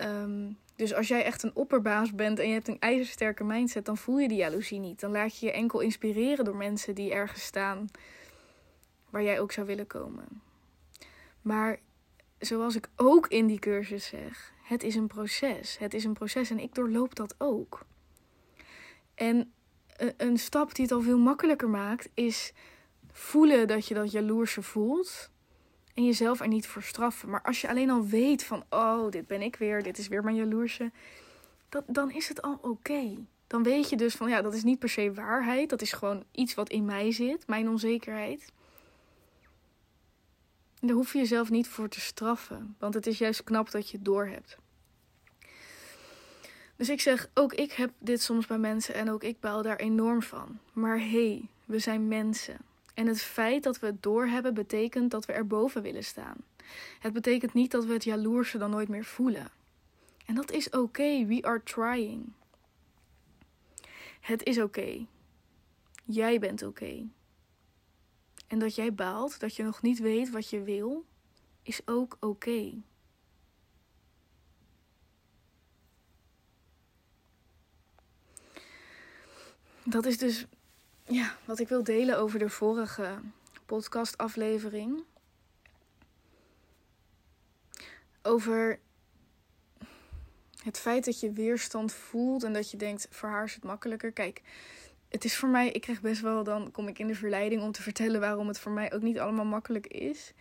Ehm, 0.02 0.52
dus 0.76 0.94
als 0.94 1.08
jij 1.08 1.24
echt 1.24 1.44
een 1.44 1.56
opperbaas 1.56 2.16
bent 2.16 2.40
en 2.40 2.48
je 2.48 2.54
hebt 2.54 2.68
een 2.68 2.80
ijzersterke 2.80 3.44
mindset, 3.44 3.86
dan 3.86 3.98
voel 3.98 4.20
je 4.20 4.28
die 4.28 4.38
jaloezie 4.38 4.80
niet. 4.80 5.00
Dan 5.00 5.12
laat 5.12 5.40
je 5.40 5.46
je 5.46 5.52
enkel 5.52 5.80
inspireren 5.80 6.46
door 6.46 6.56
mensen 6.56 6.96
die 6.96 7.12
ergens 7.12 7.44
staan 7.44 7.90
waar 9.10 9.24
jij 9.24 9.40
ook 9.40 9.52
zou 9.52 9.68
willen 9.68 9.88
komen. 9.88 10.42
Maar 11.42 11.80
zoals 12.40 12.76
ik 12.76 12.90
ook 12.96 13.28
in 13.28 13.48
die 13.48 13.60
cursus 13.60 14.06
zeg, 14.06 14.54
het 14.64 14.84
is 14.84 14.96
een 14.96 15.08
proces. 15.08 15.78
Het 15.78 15.94
is 15.94 16.04
een 16.04 16.14
proces 16.14 16.50
en 16.50 16.60
ik 16.60 16.76
doorloop 16.76 17.16
dat 17.16 17.36
ook. 17.38 17.86
En 19.16 19.54
een 20.18 20.38
stap 20.38 20.76
die 20.76 20.86
het 20.86 20.94
al 20.94 21.02
veel 21.02 21.18
makkelijker 21.18 21.70
maakt, 21.70 22.10
is 22.14 22.54
voelen 23.12 23.68
dat 23.68 23.88
je 23.88 23.94
dat 23.94 24.12
jaloerse 24.12 24.62
voelt. 24.62 25.30
En 25.94 26.06
jezelf 26.06 26.40
er 26.40 26.48
niet 26.48 26.68
voor 26.68 26.84
straffen. 26.84 27.30
Maar 27.30 27.42
als 27.42 27.62
je 27.62 27.70
alleen 27.70 27.90
al 27.90 28.06
weet 28.06 28.44
van, 28.44 28.64
oh, 28.70 29.12
dit 29.12 29.28
ben 29.28 29.42
ik 29.42 29.56
weer, 29.56 29.84
dit 29.84 29.98
is 29.98 30.08
weer 30.08 30.24
mijn 30.24 30.36
jaloerse. 30.36 30.92
Dat, 31.70 31.84
dan 31.88 32.12
is 32.12 32.28
het 32.28 32.42
al 32.42 32.58
oké. 32.62 33.18
Dan 33.48 33.64
weet 33.64 33.90
je 33.90 33.98
dus 33.98 34.16
van, 34.16 34.30
ja, 34.30 34.42
dat 34.42 34.54
is 34.54 34.64
niet 34.64 34.80
per 34.80 34.90
se 34.90 35.14
waarheid. 35.14 35.70
Dat 35.70 35.82
is 35.82 35.92
gewoon 35.92 36.24
iets 36.32 36.54
wat 36.54 36.70
in 36.70 36.86
mij 36.86 37.12
zit, 37.12 37.48
mijn 37.48 37.70
onzekerheid. 37.70 38.52
Daar 40.82 40.96
hoef 40.96 41.14
je 41.14 41.20
jezelf 41.20 41.50
niet 41.50 41.68
voor 41.68 41.90
te 41.90 42.00
straffen, 42.00 42.76
want 42.80 42.94
het 42.94 43.08
is 43.08 43.18
juist 43.18 43.44
knap 43.44 43.72
dat 43.72 43.90
je 43.90 43.96
het 43.96 44.06
doorhebt. 44.06 44.58
Dus 46.76 46.90
ik 46.90 47.02
zeg, 47.02 47.30
ook 47.34 47.54
ik 47.54 47.72
heb 47.72 47.92
dit 48.00 48.22
soms 48.22 48.48
bij 48.48 48.58
mensen 48.58 48.96
en 48.96 49.12
ook 49.12 49.24
ik 49.24 49.40
baal 49.40 49.62
daar 49.62 49.76
enorm 49.76 50.22
van. 50.22 50.60
Maar 50.74 51.00
hé, 51.00 51.06
hey, 51.06 51.48
we 51.66 51.80
zijn 51.80 52.08
mensen. 52.08 52.58
En 52.94 53.08
het 53.08 53.22
feit 53.22 53.64
dat 53.64 53.80
we 53.80 53.86
het 53.86 54.04
doorhebben 54.04 54.54
betekent 54.54 55.12
dat 55.12 55.26
we 55.26 55.34
erboven 55.34 55.82
willen 55.82 56.04
staan. 56.04 56.36
Het 57.00 57.14
betekent 57.14 57.54
niet 57.54 57.72
dat 57.72 57.86
we 57.86 57.94
het 57.94 58.04
jaloerse 58.04 58.58
dan 58.58 58.70
nooit 58.70 58.88
meer 58.88 59.06
voelen. 59.06 59.52
En 60.26 60.36
dat 60.36 60.52
is 60.52 60.70
oké, 60.70 61.26
we 61.26 61.42
are 61.42 61.64
trying. 61.64 62.34
Het 64.20 64.44
is 64.44 64.60
oké. 64.60 65.06
Jij 66.06 66.40
bent 66.40 66.64
oké. 66.64 67.08
En 68.48 68.60
dat 68.60 68.76
jij 68.76 68.94
baalt, 68.94 69.40
dat 69.40 69.56
je 69.56 69.64
nog 69.64 69.82
niet 69.82 70.00
weet 70.00 70.30
wat 70.30 70.50
je 70.50 70.62
wil, 70.62 71.06
is 71.64 71.82
ook 71.86 72.18
oké. 72.20 72.74
Dat 79.84 80.06
is 80.06 80.18
dus 80.18 80.46
ja, 81.12 81.36
wat 81.46 81.60
ik 81.60 81.68
wil 81.68 81.84
delen 81.84 82.18
over 82.18 82.40
de 82.40 82.50
vorige 82.50 83.20
podcastaflevering. 83.66 85.04
Over 88.22 88.80
het 90.64 90.80
feit 90.80 91.06
dat 91.06 91.20
je 91.20 91.32
weerstand 91.32 91.94
voelt 91.94 92.44
en 92.44 92.54
dat 92.54 92.72
je 92.72 92.78
denkt, 92.78 93.08
voor 93.10 93.30
haar 93.30 93.44
is 93.44 93.54
het 93.54 93.64
makkelijker. 93.64 94.12
Kijk, 94.12 94.42
het 95.10 95.26
is 95.26 95.36
voor 95.36 95.50
mij, 95.50 95.70
ik 95.70 95.82
krijg 95.82 96.02
best 96.02 96.22
wel, 96.22 96.44
dan 96.44 96.72
kom 96.72 96.88
ik 96.88 97.00
in 97.00 97.08
de 97.08 97.16
verleiding 97.16 97.62
om 97.62 97.72
te 97.72 97.82
vertellen 97.82 98.20
waarom 98.20 98.48
het 98.48 98.60
voor 98.60 98.72
mij 98.72 98.94
ook 98.94 99.02
niet 99.02 99.20
allemaal 99.20 99.46
makkelijk 99.46 99.88
is. 99.88 100.34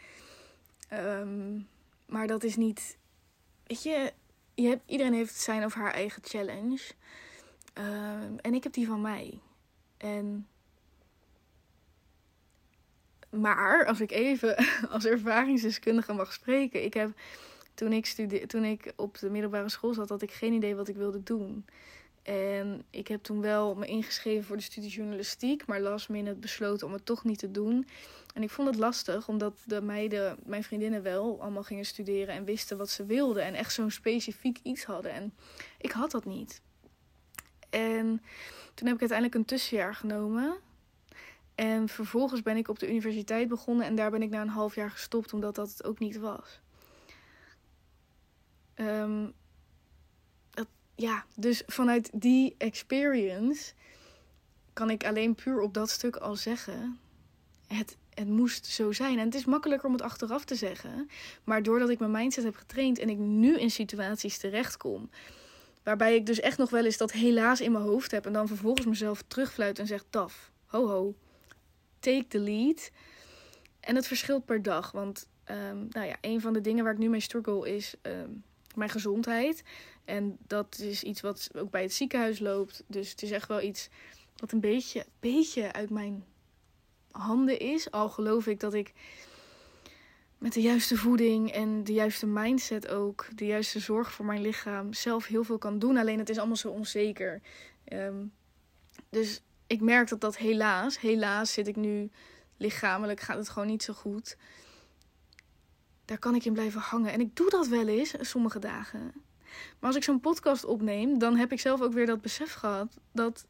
Ehm, 0.88 1.60
maar 2.06 2.26
dat 2.26 2.44
is 2.44 2.56
niet, 2.56 2.96
weet 3.66 3.82
je, 3.82 4.12
je 4.54 4.68
hebt, 4.68 4.82
iedereen 4.86 5.14
heeft 5.14 5.34
zijn 5.34 5.64
of 5.64 5.74
haar 5.74 5.92
eigen 5.92 6.22
challenge. 6.24 6.92
Ehm, 7.72 8.36
en 8.36 8.54
ik 8.54 8.62
heb 8.62 8.72
die 8.72 8.86
van 8.86 9.00
mij. 9.00 9.40
En 9.96 10.46
maar 13.30 13.86
als 13.86 14.00
ik 14.00 14.10
even 14.10 14.56
als 14.90 15.04
ervaringsdeskundige 15.04 16.12
mag 16.12 16.32
spreken, 16.32 16.84
ik 16.84 16.94
heb 16.94 17.10
toen 17.74 17.92
ik, 17.92 18.06
studeer, 18.06 18.48
toen 18.48 18.64
ik 18.64 18.92
op 18.96 19.18
de 19.18 19.30
middelbare 19.30 19.68
school 19.68 19.94
zat, 19.94 20.08
had 20.08 20.22
ik 20.22 20.30
geen 20.30 20.52
idee 20.52 20.74
wat 20.74 20.88
ik 20.88 20.96
wilde 20.96 21.22
doen. 21.22 21.64
En 22.22 22.84
ik 22.90 23.08
heb 23.08 23.22
toen 23.22 23.40
wel 23.40 23.74
me 23.74 23.86
ingeschreven 23.86 24.44
voor 24.44 24.56
de 24.56 24.62
studie 24.62 24.90
journalistiek, 24.90 25.66
maar 25.66 25.80
last 25.80 26.08
minute 26.08 26.36
besloten 26.36 26.86
om 26.86 26.92
het 26.92 27.06
toch 27.06 27.24
niet 27.24 27.38
te 27.38 27.50
doen. 27.50 27.86
En 28.34 28.42
ik 28.42 28.50
vond 28.50 28.68
het 28.68 28.76
lastig, 28.76 29.28
omdat 29.28 29.62
de 29.64 29.82
meiden, 29.82 30.36
mijn 30.44 30.64
vriendinnen 30.64 31.02
wel, 31.02 31.40
allemaal 31.40 31.62
gingen 31.62 31.84
studeren 31.84 32.34
en 32.34 32.44
wisten 32.44 32.76
wat 32.76 32.90
ze 32.90 33.04
wilden. 33.04 33.44
En 33.44 33.54
echt 33.54 33.72
zo'n 33.72 33.90
specifiek 33.90 34.58
iets 34.62 34.84
hadden. 34.84 35.12
En 35.12 35.34
ik 35.78 35.90
had 35.90 36.10
dat 36.10 36.24
niet. 36.24 36.60
En 37.70 38.22
toen 38.74 38.86
heb 38.86 38.94
ik 38.94 39.00
uiteindelijk 39.00 39.34
een 39.34 39.44
tussenjaar 39.44 39.94
genomen. 39.94 40.56
En 41.60 41.88
vervolgens 41.88 42.42
ben 42.42 42.56
ik 42.56 42.68
op 42.68 42.78
de 42.78 42.88
universiteit 42.88 43.48
begonnen 43.48 43.86
en 43.86 43.94
daar 43.94 44.10
ben 44.10 44.22
ik 44.22 44.30
na 44.30 44.40
een 44.40 44.48
half 44.48 44.74
jaar 44.74 44.90
gestopt, 44.90 45.32
omdat 45.32 45.54
dat 45.54 45.68
het 45.68 45.84
ook 45.84 45.98
niet 45.98 46.18
was. 46.18 46.60
Ehm, 48.74 49.26
ja, 50.94 51.24
dus 51.36 51.62
vanuit 51.66 52.10
die 52.12 52.54
experience 52.58 53.72
kan 54.72 54.90
ik 54.90 55.04
alleen 55.06 55.34
puur 55.34 55.60
op 55.60 55.74
dat 55.74 55.90
stuk 55.90 56.16
al 56.16 56.36
zeggen: 56.36 57.00
het, 57.66 57.96
het 58.14 58.28
moest 58.28 58.66
zo 58.66 58.92
zijn. 58.92 59.18
En 59.18 59.24
het 59.24 59.34
is 59.34 59.44
makkelijker 59.44 59.86
om 59.86 59.92
het 59.92 60.02
achteraf 60.02 60.44
te 60.44 60.54
zeggen. 60.54 61.10
Maar 61.44 61.62
doordat 61.62 61.88
ik 61.88 61.98
mijn 61.98 62.10
mindset 62.10 62.44
heb 62.44 62.56
getraind 62.56 62.98
en 62.98 63.08
ik 63.08 63.18
nu 63.18 63.58
in 63.58 63.70
situaties 63.70 64.38
terechtkom. 64.38 65.10
Waarbij 65.82 66.14
ik 66.14 66.26
dus 66.26 66.40
echt 66.40 66.58
nog 66.58 66.70
wel 66.70 66.84
eens 66.84 66.96
dat 66.96 67.12
helaas 67.12 67.60
in 67.60 67.72
mijn 67.72 67.84
hoofd 67.84 68.10
heb. 68.10 68.26
En 68.26 68.32
dan 68.32 68.48
vervolgens 68.48 68.86
mezelf 68.86 69.22
terugfluit 69.26 69.78
en 69.78 69.86
zeg: 69.86 70.04
Taf, 70.10 70.50
ho 70.66 70.86
ho, 70.88 71.14
take 72.00 72.26
the 72.28 72.38
lead. 72.38 72.90
En 73.80 73.96
het 73.96 74.06
verschilt 74.06 74.44
per 74.44 74.62
dag. 74.62 74.90
Want 74.90 75.28
um, 75.50 75.86
nou 75.90 76.06
ja, 76.06 76.16
een 76.20 76.40
van 76.40 76.52
de 76.52 76.60
dingen 76.60 76.84
waar 76.84 76.92
ik 76.92 76.98
nu 76.98 77.08
mee 77.08 77.20
struggle 77.20 77.74
is 77.74 77.94
ehm, 78.02 78.30
mijn 78.74 78.90
gezondheid. 78.90 79.62
En 80.04 80.38
dat 80.46 80.78
is 80.78 81.02
iets 81.02 81.20
wat 81.20 81.50
ook 81.56 81.70
bij 81.70 81.82
het 81.82 81.92
ziekenhuis 81.92 82.38
loopt. 82.38 82.82
Dus 82.86 83.10
het 83.10 83.22
is 83.22 83.30
echt 83.30 83.48
wel 83.48 83.62
iets 83.62 83.88
wat 84.36 84.52
een 84.52 84.60
beetje, 84.60 85.06
beetje 85.20 85.72
uit 85.72 85.90
mijn 85.90 86.24
handen 87.10 87.58
is. 87.58 87.90
Al 87.90 88.08
geloof 88.08 88.46
ik 88.46 88.60
dat 88.60 88.74
ik 88.74 88.92
met 90.38 90.52
de 90.52 90.60
juiste 90.60 90.96
voeding 90.96 91.52
en 91.52 91.84
de 91.84 91.92
juiste 91.92 92.26
mindset 92.26 92.88
ook, 92.88 93.26
de 93.34 93.46
juiste 93.46 93.80
zorg 93.80 94.12
voor 94.12 94.24
mijn 94.24 94.40
lichaam, 94.40 94.92
zelf 94.92 95.26
heel 95.26 95.44
veel 95.44 95.58
kan 95.58 95.78
doen. 95.78 95.96
Alleen 95.96 96.18
het 96.18 96.28
is 96.28 96.38
allemaal 96.38 96.56
zo 96.56 96.68
onzeker. 96.68 97.40
Ehm, 97.84 98.24
dus 99.08 99.42
ik 99.70 99.80
merk 99.80 100.08
dat 100.08 100.20
dat 100.20 100.36
helaas, 100.36 101.00
helaas 101.00 101.52
zit 101.52 101.68
ik 101.68 101.76
nu 101.76 102.10
lichamelijk, 102.56 103.20
gaat 103.20 103.36
het 103.36 103.48
gewoon 103.48 103.68
niet 103.68 103.82
zo 103.82 103.92
goed. 103.92 104.36
Daar 106.04 106.18
kan 106.18 106.34
ik 106.34 106.44
in 106.44 106.52
blijven 106.52 106.80
hangen. 106.80 107.12
En 107.12 107.20
ik 107.20 107.36
doe 107.36 107.50
dat 107.50 107.66
wel 107.66 107.88
eens, 107.88 108.14
sommige 108.20 108.58
dagen. 108.58 109.12
Maar 109.78 109.88
als 109.88 109.96
ik 109.96 110.02
zo'n 110.02 110.20
podcast 110.20 110.64
opneem, 110.64 111.18
dan 111.18 111.36
heb 111.36 111.52
ik 111.52 111.60
zelf 111.60 111.80
ook 111.80 111.92
weer 111.92 112.06
dat 112.06 112.20
besef 112.20 112.52
gehad 112.52 112.98
dat 113.12 113.46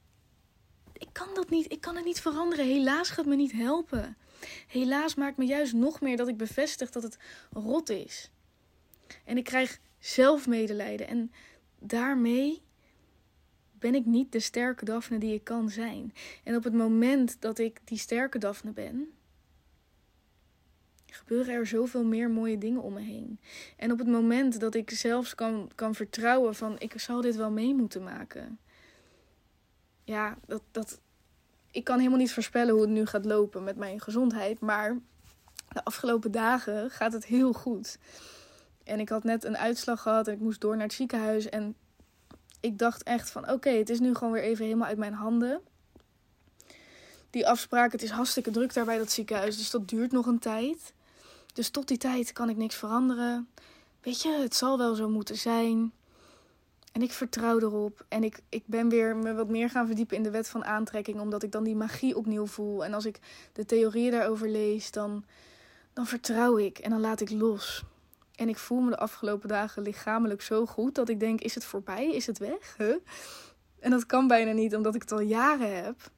ik 0.93 1.09
kan 1.12 1.29
dat 1.35 1.50
niet, 1.50 1.73
ik 1.73 1.81
kan 1.81 1.97
het 1.97 2.05
niet 2.05 2.21
veranderen. 2.21 2.67
Helaas 2.67 3.11
gaat 3.11 3.27
me 3.27 3.37
niet 3.37 3.53
helpen. 3.53 4.17
Helaas 4.67 5.15
maakt 5.15 5.37
me 5.37 5.45
juist 5.45 5.73
nog 5.73 6.00
meer 6.00 6.17
dat 6.17 6.29
ik 6.29 6.37
bevestig 6.37 6.91
dat 6.91 7.03
het 7.03 7.19
rot 7.53 7.89
is. 7.89 8.31
En 9.25 9.37
ik 9.37 9.45
krijg 9.45 9.81
zelf 9.99 10.47
medelijden 10.47 11.09
en 11.09 11.33
daarmee 11.79 12.62
ben 13.80 13.94
ik 13.94 14.06
niet 14.06 14.32
de 14.32 14.40
sterke 14.40 14.84
Daphne 14.84 15.18
die 15.18 15.34
ik 15.34 15.44
kan 15.44 15.70
zijn. 15.70 16.14
En 16.44 16.56
op 16.56 16.64
het 16.64 16.72
moment 16.72 17.37
dat 17.40 17.58
ik 17.58 17.80
die 17.84 17.99
sterke 17.99 18.38
Daphne 18.38 18.70
ben, 18.70 19.08
gebeuren 21.06 21.54
er 21.54 21.66
zoveel 21.66 22.04
meer 22.04 22.30
mooie 22.30 22.58
dingen 22.58 22.82
om 22.82 22.92
me 22.92 23.00
heen. 23.00 23.40
En 23.76 23.92
op 23.92 23.99
het 23.99 24.08
moment 24.08 24.60
dat 24.60 24.75
ik 24.75 24.90
zelfs 24.90 25.34
kan, 25.34 25.70
kan 25.75 25.94
vertrouwen 25.94 26.54
van 26.54 26.76
ik 26.78 27.00
zal 27.00 27.20
dit 27.20 27.37
wel 27.37 27.50
mee 27.50 27.75
moeten 27.75 28.02
maken. 28.02 28.58
Ja, 30.04 30.38
dat, 30.46 30.62
dat, 30.70 31.00
ik 31.70 31.84
kan 31.84 31.99
helemaal 31.99 32.18
niet 32.18 32.32
voorspellen 32.32 32.72
hoe 32.72 32.82
het 32.82 32.90
nu 32.90 33.06
gaat 33.06 33.25
lopen 33.25 33.64
met 33.64 33.76
mijn 33.76 34.00
gezondheid. 34.00 34.60
Maar 34.60 34.99
de 35.68 35.84
afgelopen 35.84 36.30
dagen 36.30 36.90
gaat 36.90 37.12
het 37.12 37.25
heel 37.25 37.52
goed. 37.52 37.99
En 38.84 39.00
ik 39.00 39.08
had 39.08 39.25
net 39.25 39.44
een 39.44 39.56
uitslag 39.56 40.02
gehad 40.02 40.26
en 40.28 40.34
ik 40.34 40.40
moest 40.40 40.60
door 40.60 40.76
naar 40.76 40.87
het 40.87 40.92
ziekenhuis. 40.92 41.49
En 41.49 41.75
ik 42.61 42.79
dacht 42.79 43.02
echt 43.02 43.31
van 43.31 43.50
oké, 43.50 43.71
het 43.71 43.90
is 43.90 44.00
nu 44.00 44.14
gewoon 44.14 44.33
weer 44.33 44.43
even 44.43 44.64
helemaal 44.64 44.88
uit 44.88 44.99
mijn 44.99 45.12
handen. 45.12 45.61
Die 47.31 47.49
afspraak, 47.49 47.93
het 47.93 48.02
is 48.02 48.11
hartstikke 48.11 48.50
druk 48.50 48.75
daar 48.75 48.85
bij 48.85 48.99
dat 48.99 49.11
ziekenhuis. 49.11 49.57
Dus 49.57 49.71
dat 49.71 49.88
duurt 49.88 50.12
nog 50.12 50.26
een 50.26 50.38
tijd. 50.38 50.93
Dus 51.55 51.71
tot 51.71 51.88
die 51.88 51.99
tijd 51.99 52.33
kan 52.33 52.49
ik 52.49 52.57
niks 52.57 52.75
veranderen. 52.75 53.49
Weet 54.00 54.23
je, 54.23 54.33
het 54.33 54.55
zal 54.55 54.79
wel 54.79 54.95
zo 54.95 55.09
moeten 55.09 55.37
zijn. 55.37 55.93
En 56.93 57.02
ik 57.02 57.12
vertrouw 57.12 57.59
erop. 57.59 58.05
En 58.09 58.25
ik, 58.25 58.40
ik 58.49 58.62
ben 58.67 58.88
weer 58.88 59.17
me 59.17 59.35
wat 59.35 59.49
meer 59.49 59.71
gaan 59.71 59.87
verdiepen 59.87 60.17
in 60.17 60.23
de 60.23 60.31
wet 60.31 60.49
van 60.49 60.64
aantrekking. 60.64 61.21
Omdat 61.21 61.43
ik 61.43 61.52
dan 61.52 61.64
die 61.64 61.76
magie 61.76 62.17
opnieuw 62.17 62.47
voel. 62.47 62.85
En 62.85 62.95
als 62.95 63.05
ik 63.05 63.19
de 63.52 63.64
theorieën 63.64 64.11
daarover 64.11 64.49
lees, 64.49 64.90
dan, 64.90 65.25
dan 65.93 66.07
vertrouw 66.07 66.59
ik. 66.59 66.79
En 66.79 66.90
dan 66.90 67.00
laat 67.00 67.21
ik 67.21 67.31
los. 67.31 67.85
En 68.40 68.49
ik 68.49 68.59
voel 68.59 68.80
me 68.80 68.90
de 68.90 68.99
afgelopen 68.99 69.49
dagen 69.49 69.82
lichamelijk 69.82 70.42
zo 70.42 70.66
goed 70.66 70.94
dat 70.94 71.09
ik 71.09 71.20
denk: 71.20 71.40
is 71.40 71.54
het 71.54 71.64
voorbij? 71.64 72.14
Is 72.14 72.26
het 72.26 72.38
weg? 72.38 72.76
Huh? 72.78 72.94
En 73.78 73.90
dat 73.90 74.06
kan 74.06 74.26
bijna 74.26 74.52
niet, 74.52 74.76
omdat 74.76 74.94
ik 74.94 75.00
het 75.00 75.12
al 75.12 75.20
jaren 75.20 75.85
heb. 75.85 76.11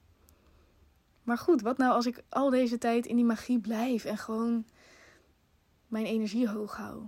Maar 1.23 1.39
goed, 1.39 1.63
wat 1.63 1.79
nou 1.79 1.93
als 1.93 2.07
ik 2.07 2.23
al 2.29 2.51
deze 2.51 2.79
tijd 2.79 3.07
in 3.07 3.17
die 3.17 3.25
magie 3.25 3.59
blijf 3.59 4.05
en 4.05 4.19
gewoon 4.19 4.65
mijn 5.87 6.07
energie 6.07 6.49
hoog 6.49 6.77
hou? 6.77 7.03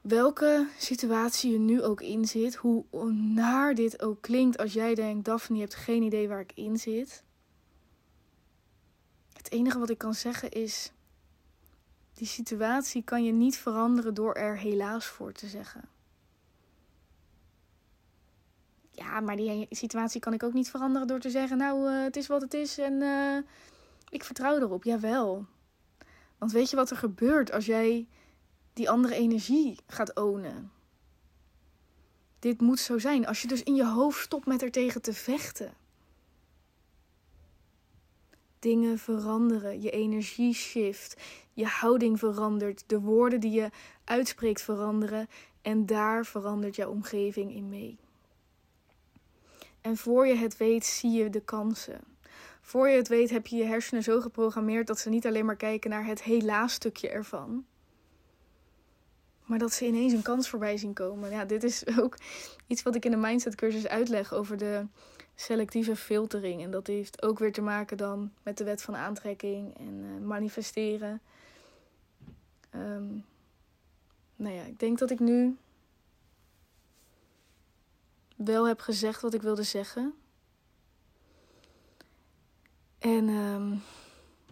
Welke 0.00 0.68
situatie 0.78 1.52
je 1.52 1.58
nu 1.58 1.82
ook 1.82 2.00
in 2.00 2.24
zit, 2.24 2.54
hoe 2.54 3.12
naar 3.12 3.74
dit 3.74 4.02
ook 4.02 4.22
klinkt 4.22 4.58
als 4.58 4.72
jij 4.72 4.94
denkt: 4.94 5.24
Daphne, 5.24 5.56
je 5.56 5.62
hebt 5.62 5.74
geen 5.74 6.02
idee 6.02 6.28
waar 6.28 6.40
ik 6.40 6.52
in 6.54 6.76
zit. 6.76 7.24
Het 9.32 9.50
enige 9.50 9.78
wat 9.78 9.90
ik 9.90 9.98
kan 9.98 10.14
zeggen 10.14 10.50
is: 10.50 10.92
die 12.14 12.26
situatie 12.26 13.02
kan 13.02 13.24
je 13.24 13.32
niet 13.32 13.56
veranderen 13.56 14.14
door 14.14 14.34
er 14.34 14.58
helaas 14.58 15.06
voor 15.06 15.32
te 15.32 15.46
zeggen. 15.46 15.82
Ja, 18.90 19.20
maar 19.20 19.36
die 19.36 19.66
situatie 19.70 20.20
kan 20.20 20.32
ik 20.32 20.42
ook 20.42 20.52
niet 20.52 20.70
veranderen 20.70 21.06
door 21.06 21.20
te 21.20 21.30
zeggen: 21.30 21.56
Nou, 21.56 21.90
uh, 21.90 22.02
het 22.02 22.16
is 22.16 22.26
wat 22.26 22.40
het 22.42 22.54
is 22.54 22.78
en 22.78 22.92
uh, 22.92 23.38
ik 24.08 24.24
vertrouw 24.24 24.56
erop. 24.56 24.84
Jawel. 24.84 25.46
Want 26.38 26.52
weet 26.52 26.70
je 26.70 26.76
wat 26.76 26.90
er 26.90 26.96
gebeurt 26.96 27.52
als 27.52 27.66
jij 27.66 28.06
die 28.72 28.90
andere 28.90 29.14
energie 29.14 29.78
gaat 29.86 30.16
ownen? 30.16 30.72
Dit 32.38 32.60
moet 32.60 32.80
zo 32.80 32.98
zijn. 32.98 33.26
Als 33.26 33.42
je 33.42 33.48
dus 33.48 33.62
in 33.62 33.74
je 33.74 33.86
hoofd 33.86 34.24
stopt 34.24 34.46
met 34.46 34.62
er 34.62 34.70
tegen 34.70 35.02
te 35.02 35.12
vechten. 35.12 35.72
Dingen 38.64 38.98
veranderen. 38.98 39.82
Je 39.82 39.90
energie 39.90 40.54
shift. 40.54 41.16
Je 41.52 41.66
houding 41.66 42.18
verandert. 42.18 42.84
De 42.86 43.00
woorden 43.00 43.40
die 43.40 43.50
je 43.50 43.70
uitspreekt 44.04 44.62
veranderen. 44.62 45.28
En 45.62 45.86
daar 45.86 46.26
verandert 46.26 46.76
jouw 46.76 46.90
omgeving 46.90 47.54
in 47.54 47.68
mee. 47.68 47.98
En 49.80 49.96
voor 49.96 50.26
je 50.26 50.34
het 50.34 50.56
weet, 50.56 50.84
zie 50.84 51.10
je 51.10 51.30
de 51.30 51.40
kansen. 51.40 52.00
Voor 52.60 52.88
je 52.88 52.96
het 52.96 53.08
weet, 53.08 53.30
heb 53.30 53.46
je 53.46 53.56
je 53.56 53.64
hersenen 53.64 54.02
zo 54.02 54.20
geprogrammeerd 54.20 54.86
dat 54.86 54.98
ze 54.98 55.08
niet 55.08 55.26
alleen 55.26 55.44
maar 55.44 55.56
kijken 55.56 55.90
naar 55.90 56.06
het 56.06 56.22
helaas-stukje 56.22 57.08
ervan. 57.08 57.64
Maar 59.44 59.58
dat 59.58 59.72
ze 59.72 59.86
ineens 59.86 60.12
een 60.12 60.22
kans 60.22 60.48
voorbij 60.48 60.76
zien 60.76 60.92
komen. 60.92 61.30
Ja, 61.30 61.44
dit 61.44 61.62
is 61.62 61.86
ook 62.00 62.16
iets 62.66 62.82
wat 62.82 62.94
ik 62.94 63.04
in 63.04 63.10
de 63.10 63.16
mindset 63.16 63.54
cursus 63.54 63.86
uitleg 63.86 64.32
over 64.32 64.56
de 64.56 64.86
selectieve 65.34 65.96
filtering. 65.96 66.62
En 66.62 66.70
dat 66.70 66.86
heeft 66.86 67.22
ook 67.22 67.38
weer 67.38 67.52
te 67.52 67.62
maken 67.62 67.96
dan 67.96 68.32
met 68.42 68.58
de 68.58 68.64
wet 68.64 68.82
van 68.82 68.96
aantrekking 68.96 69.78
en 69.78 69.94
uh, 69.94 70.26
manifesteren. 70.26 71.20
Um, 72.74 73.24
nou 74.36 74.54
ja, 74.54 74.62
ik 74.62 74.78
denk 74.78 74.98
dat 74.98 75.10
ik 75.10 75.20
nu 75.20 75.56
wel 78.36 78.66
heb 78.66 78.80
gezegd 78.80 79.20
wat 79.20 79.34
ik 79.34 79.42
wilde 79.42 79.62
zeggen. 79.62 80.14
En 82.98 83.28
um, 83.28 83.82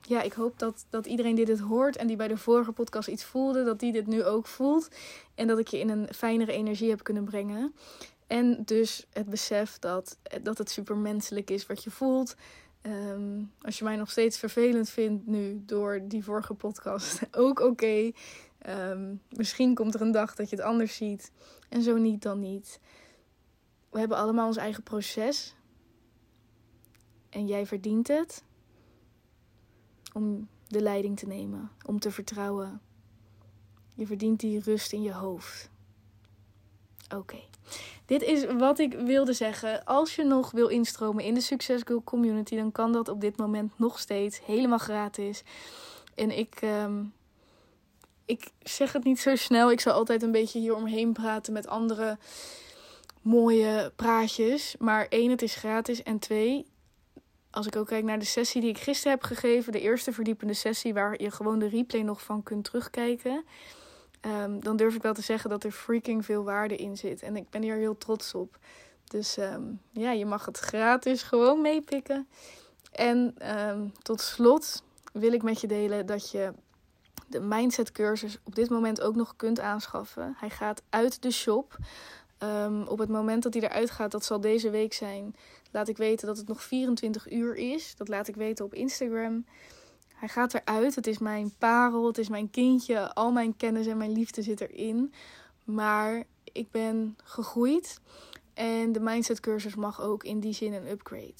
ja, 0.03 0.23
ik 0.23 0.33
hoop 0.33 0.59
dat, 0.59 0.87
dat 0.91 1.07
iedereen 1.07 1.35
die 1.35 1.45
dit 1.45 1.59
hoort 1.59 1.97
en 1.97 2.07
die 2.07 2.17
bij 2.17 2.29
de 2.29 2.37
vorige 2.37 2.73
podcast 2.73 3.09
iets 3.09 3.25
voelde, 3.25 3.65
dat 3.65 3.81
die 3.81 3.93
dit 3.93 4.07
nu 4.07 4.25
ook 4.25 4.47
voelt. 4.47 4.89
En 5.35 5.47
dat 5.47 5.59
ik 5.59 5.69
je 5.69 5.79
in 5.79 5.89
een 5.89 6.09
fijnere 6.15 6.53
energie 6.53 6.91
heb 6.91 7.03
kunnen 7.03 7.25
brengen. 7.25 7.75
En 8.33 8.63
dus 8.65 9.07
het 9.13 9.29
besef 9.29 9.79
dat, 9.79 10.19
dat 10.43 10.59
het 10.59 10.71
supermenselijk 10.71 11.51
is 11.51 11.67
wat 11.67 11.85
je 11.85 11.91
voelt. 11.91 12.35
Um, 12.83 13.53
als 13.61 13.79
je 13.79 13.85
mij 13.85 13.97
nog 13.97 14.11
steeds 14.11 14.39
vervelend 14.39 14.91
vindt 14.91 15.27
nu 15.27 15.63
door 15.67 16.01
die 16.05 16.25
vorige 16.25 16.55
podcast, 16.55 17.21
ook 17.37 17.61
oké. 17.61 18.13
Um, 18.67 19.21
misschien 19.29 19.75
komt 19.75 19.95
er 19.95 20.01
een 20.01 20.11
dag 20.11 20.35
dat 20.35 20.51
je 20.51 20.57
het 20.57 20.65
anders 20.65 20.97
ziet. 20.97 21.33
En 21.69 21.83
zo 21.83 21.97
niet, 21.97 22.23
dan 22.23 22.39
niet. 22.39 22.81
We 23.91 23.99
hebben 23.99 24.17
allemaal 24.17 24.47
ons 24.47 24.57
eigen 24.57 24.83
proces. 24.83 25.57
En 27.29 27.47
jij 27.47 27.67
verdient 27.67 28.09
het 28.09 28.45
om 30.13 30.49
de 30.67 30.81
leiding 30.81 31.19
te 31.19 31.27
nemen, 31.27 31.71
om 31.87 31.99
te 31.99 32.11
vertrouwen. 32.11 32.81
Je 33.95 34.07
verdient 34.07 34.41
die 34.41 34.61
rust 34.61 34.93
in 34.93 35.03
je 35.03 35.13
hoofd. 35.13 35.71
Oké. 37.15 37.52
Dit 38.07 38.23
is 38.23 38.45
wat 38.45 38.79
ik 38.79 38.93
wilde 38.93 39.33
zeggen. 39.33 39.85
Als 39.85 40.15
je 40.15 40.25
nog 40.25 40.51
wil 40.51 40.69
instromen 40.69 41.25
in 41.25 41.35
de 41.35 41.41
Success 41.41 41.83
Girl 41.87 42.03
community, 42.05 42.57
dan 42.57 42.73
kan 42.73 42.93
dat 42.93 43.09
op 43.09 43.21
dit 43.21 43.37
moment 43.37 43.73
nog 43.77 43.99
steeds 43.99 44.41
helemaal 44.45 44.79
gratis. 44.79 45.43
En 46.15 46.39
ik, 46.39 46.55
ehm, 46.61 47.03
ik 48.25 48.51
zeg 48.63 48.93
het 48.93 49.05
niet 49.05 49.21
zo 49.21 49.37
snel. 49.37 49.71
Ik 49.71 49.81
zal 49.81 49.93
altijd 49.93 50.23
een 50.23 50.33
beetje 50.33 50.59
hier 50.59 50.75
omheen 50.75 51.13
praten 51.13 51.53
met 51.53 51.67
andere 51.67 52.19
mooie 53.23 53.93
praatjes. 53.97 54.75
Maar 54.79 55.07
één, 55.09 55.31
het 55.31 55.43
is 55.43 55.55
gratis. 55.55 56.03
En 56.03 56.19
twee, 56.19 56.67
als 57.51 57.67
ik 57.67 57.77
ook 57.77 57.87
kijk 57.87 58.05
naar 58.05 58.19
de 58.19 58.25
sessie 58.25 58.61
die 58.61 58.71
ik 58.71 58.79
gisteren 58.79 59.13
heb 59.13 59.23
gegeven, 59.23 59.73
de 59.73 59.81
eerste 59.81 60.13
verdiepende 60.13 60.55
sessie 60.55 60.95
waar 60.95 61.23
je 61.23 61.31
gewoon 61.31 61.59
de 61.59 61.69
replay 61.69 62.03
nog 62.03 62.23
van 62.23 62.43
kunt 62.43 62.65
terugkijken, 62.65 63.45
um, 64.27 64.61
dan 64.61 64.77
durf 64.77 64.95
ik 64.95 65.03
wel 65.03 65.15
te 65.15 65.23
zeggen 65.23 65.51
dat 65.51 65.65
er 65.65 65.71
freaking 65.71 66.25
veel 66.25 66.45
waarde 66.45 66.77
in 66.77 66.97
zit. 66.97 67.23
En 67.23 67.37
ik 67.37 67.51
ben 67.51 67.63
hier 67.63 67.77
heel 67.77 67.99
trots 67.99 68.35
op. 68.35 68.59
Dus 69.05 69.37
um, 69.37 69.81
ja, 69.91 70.11
je 70.11 70.27
mag 70.27 70.45
het 70.45 70.59
gratis 70.59 71.23
gewoon 71.23 71.61
meepikken. 71.61 72.29
En 72.93 73.35
um, 73.59 73.93
tot 74.03 74.21
slot 74.21 74.83
wil 75.13 75.33
ik 75.33 75.43
met 75.43 75.61
je 75.61 75.67
delen 75.67 76.07
dat 76.07 76.31
je 76.31 76.53
de 77.27 77.41
mindset 77.41 77.93
cursus 77.93 78.39
op 78.45 78.55
dit 78.55 78.71
moment 78.71 79.01
ook 79.01 79.15
nog 79.15 79.37
kunt 79.37 79.61
aanschaffen. 79.61 80.35
Hij 80.39 80.51
gaat 80.51 80.83
uit 80.89 81.23
de 81.23 81.31
shop. 81.31 81.77
Op 82.87 82.99
het 82.99 83.09
moment 83.09 83.43
dat 83.43 83.55
hij 83.55 83.63
eruit 83.63 83.91
gaat, 83.91 84.11
dat 84.11 84.25
zal 84.25 84.41
deze 84.41 84.71
week 84.71 84.93
zijn, 84.93 85.37
laat 85.71 85.89
ik 85.89 85.97
weten 85.97 86.27
dat 86.27 86.37
het 86.37 86.49
nog 86.49 86.63
24 86.63 87.31
uur 87.31 87.55
is. 87.55 87.97
Dat 87.97 88.09
laat 88.09 88.29
ik 88.29 88.35
weten 88.35 88.65
op 88.65 88.75
Instagram. 88.75 89.45
Hij 90.23 90.31
gaat 90.31 90.55
eruit. 90.55 90.95
Het 90.95 91.07
is 91.07 91.19
mijn 91.19 91.53
parel, 91.59 92.07
het 92.07 92.19
is 92.19 92.29
mijn 92.29 92.51
kindje. 92.51 93.15
Al 93.15 93.33
mijn 93.33 93.57
kennis 93.57 93.87
en 93.87 93.97
mijn 93.97 94.13
liefde 94.13 94.43
zit 94.43 94.61
erin. 94.61 95.13
Maar 95.65 96.23
ik 96.53 96.71
ben 96.71 97.17
gegroeid. 97.25 98.01
En 98.55 98.93
de 98.93 99.01
mindset 99.01 99.41
cursus 99.41 99.75
mag 99.75 100.01
ook 100.01 100.25
in 100.25 100.41
die 100.41 100.53
zin 100.53 100.73
een 100.73 100.91
upgrade. 100.91 101.35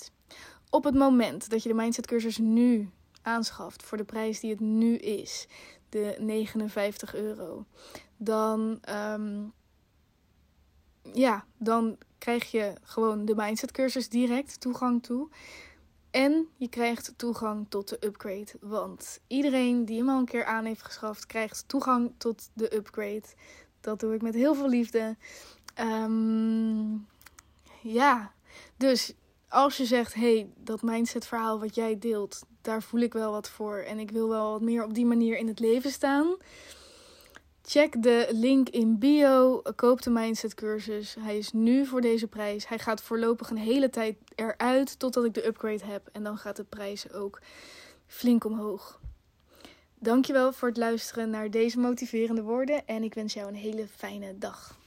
Op 0.71 0.85
het 0.85 0.95
moment 0.95 1.51
dat 1.51 1.63
je 1.63 1.69
de 1.69 1.75
mindset 1.75 2.07
cursus 2.07 2.39
nu 2.39 2.91
aanschaft 3.23 3.83
voor 3.83 3.99
de 3.99 4.05
prijs 4.05 4.41
die 4.41 4.51
het 4.51 4.61
nu 4.61 4.97
is, 4.97 5.47
de 5.89 6.17
59 6.19 7.15
euro, 7.15 7.65
dan 8.17 8.81
um, 8.89 9.53
ja, 11.13 11.45
dan 11.59 11.99
krijg 12.19 12.51
je 12.51 12.73
gewoon 12.83 13.25
de 13.25 13.35
mindset 13.35 13.73
cursus 13.73 14.09
direct 14.09 14.61
toegang 14.61 15.03
toe. 15.03 15.29
En 16.13 16.49
je 16.57 16.69
krijgt 16.69 17.13
toegang 17.17 17.67
tot 17.69 17.89
de 17.89 18.07
upgrade. 18.07 18.47
Want 18.61 19.21
iedereen 19.27 19.85
die 19.85 19.99
hem 19.99 20.09
al 20.09 20.19
een 20.19 20.25
keer 20.25 20.45
aan 20.45 20.65
heeft 20.65 20.83
geschaft, 20.83 21.27
krijgt 21.27 21.69
toegang 21.69 22.13
tot 22.17 22.51
de 22.53 22.75
upgrade. 22.75 23.23
Dat 23.81 24.01
doe 24.01 24.15
ik 24.15 24.23
met 24.23 24.35
heel 24.35 24.55
veel 24.55 24.69
liefde. 24.69 25.17
Um, 25.81 27.07
ja, 27.83 28.33
dus 28.77 29.13
als 29.49 29.77
je 29.77 29.85
zegt: 29.85 30.15
hey, 30.15 30.51
dat 30.57 30.83
mindset 30.83 31.27
verhaal 31.27 31.61
wat 31.61 31.75
jij 31.75 31.99
deelt, 31.99 32.43
daar 32.61 32.83
voel 32.83 33.01
ik 33.01 33.13
wel 33.13 33.33
wat 33.33 33.49
voor. 33.49 33.77
En 33.77 33.99
ik 33.99 34.11
wil 34.11 34.29
wel 34.29 34.51
wat 34.51 34.61
meer 34.63 34.85
op 34.85 34.95
die 34.95 35.07
manier 35.07 35.39
in 35.39 35.49
het 35.49 35.61
leven 35.61 35.91
staan 35.91 36.37
Check 37.65 38.03
de 38.03 38.29
link 38.31 38.69
in 38.69 38.99
bio. 38.99 39.63
Koop 39.77 40.03
de 40.03 40.11
Mindset 40.11 40.55
cursus. 40.55 41.17
Hij 41.21 41.39
is 41.39 41.53
nu 41.53 41.87
voor 41.87 42.01
deze 42.01 42.27
prijs. 42.27 42.69
Hij 42.69 42.79
gaat 42.79 43.03
voorlopig 43.03 43.51
een 43.51 43.57
hele 43.57 43.91
tijd 43.91 44.17
eruit 44.35 44.99
totdat 44.99 45.25
ik 45.25 45.35
de 45.35 45.47
upgrade 45.47 45.85
heb. 45.85 46.09
En 46.13 46.23
dan 46.23 46.37
gaat 46.37 46.57
de 46.57 46.65
prijs 46.65 47.13
ook 47.13 47.41
flink 48.07 48.45
omhoog. 48.45 49.01
Dankjewel 49.99 50.53
voor 50.53 50.69
het 50.69 50.77
luisteren 50.77 51.31
naar 51.31 51.51
deze 51.51 51.79
motiverende 51.79 52.43
woorden. 52.43 52.87
En 52.87 53.03
ik 53.03 53.15
wens 53.15 53.35
jou 53.35 53.49
een 53.49 53.55
hele 53.55 53.87
fijne 53.89 54.39
dag. 54.39 54.81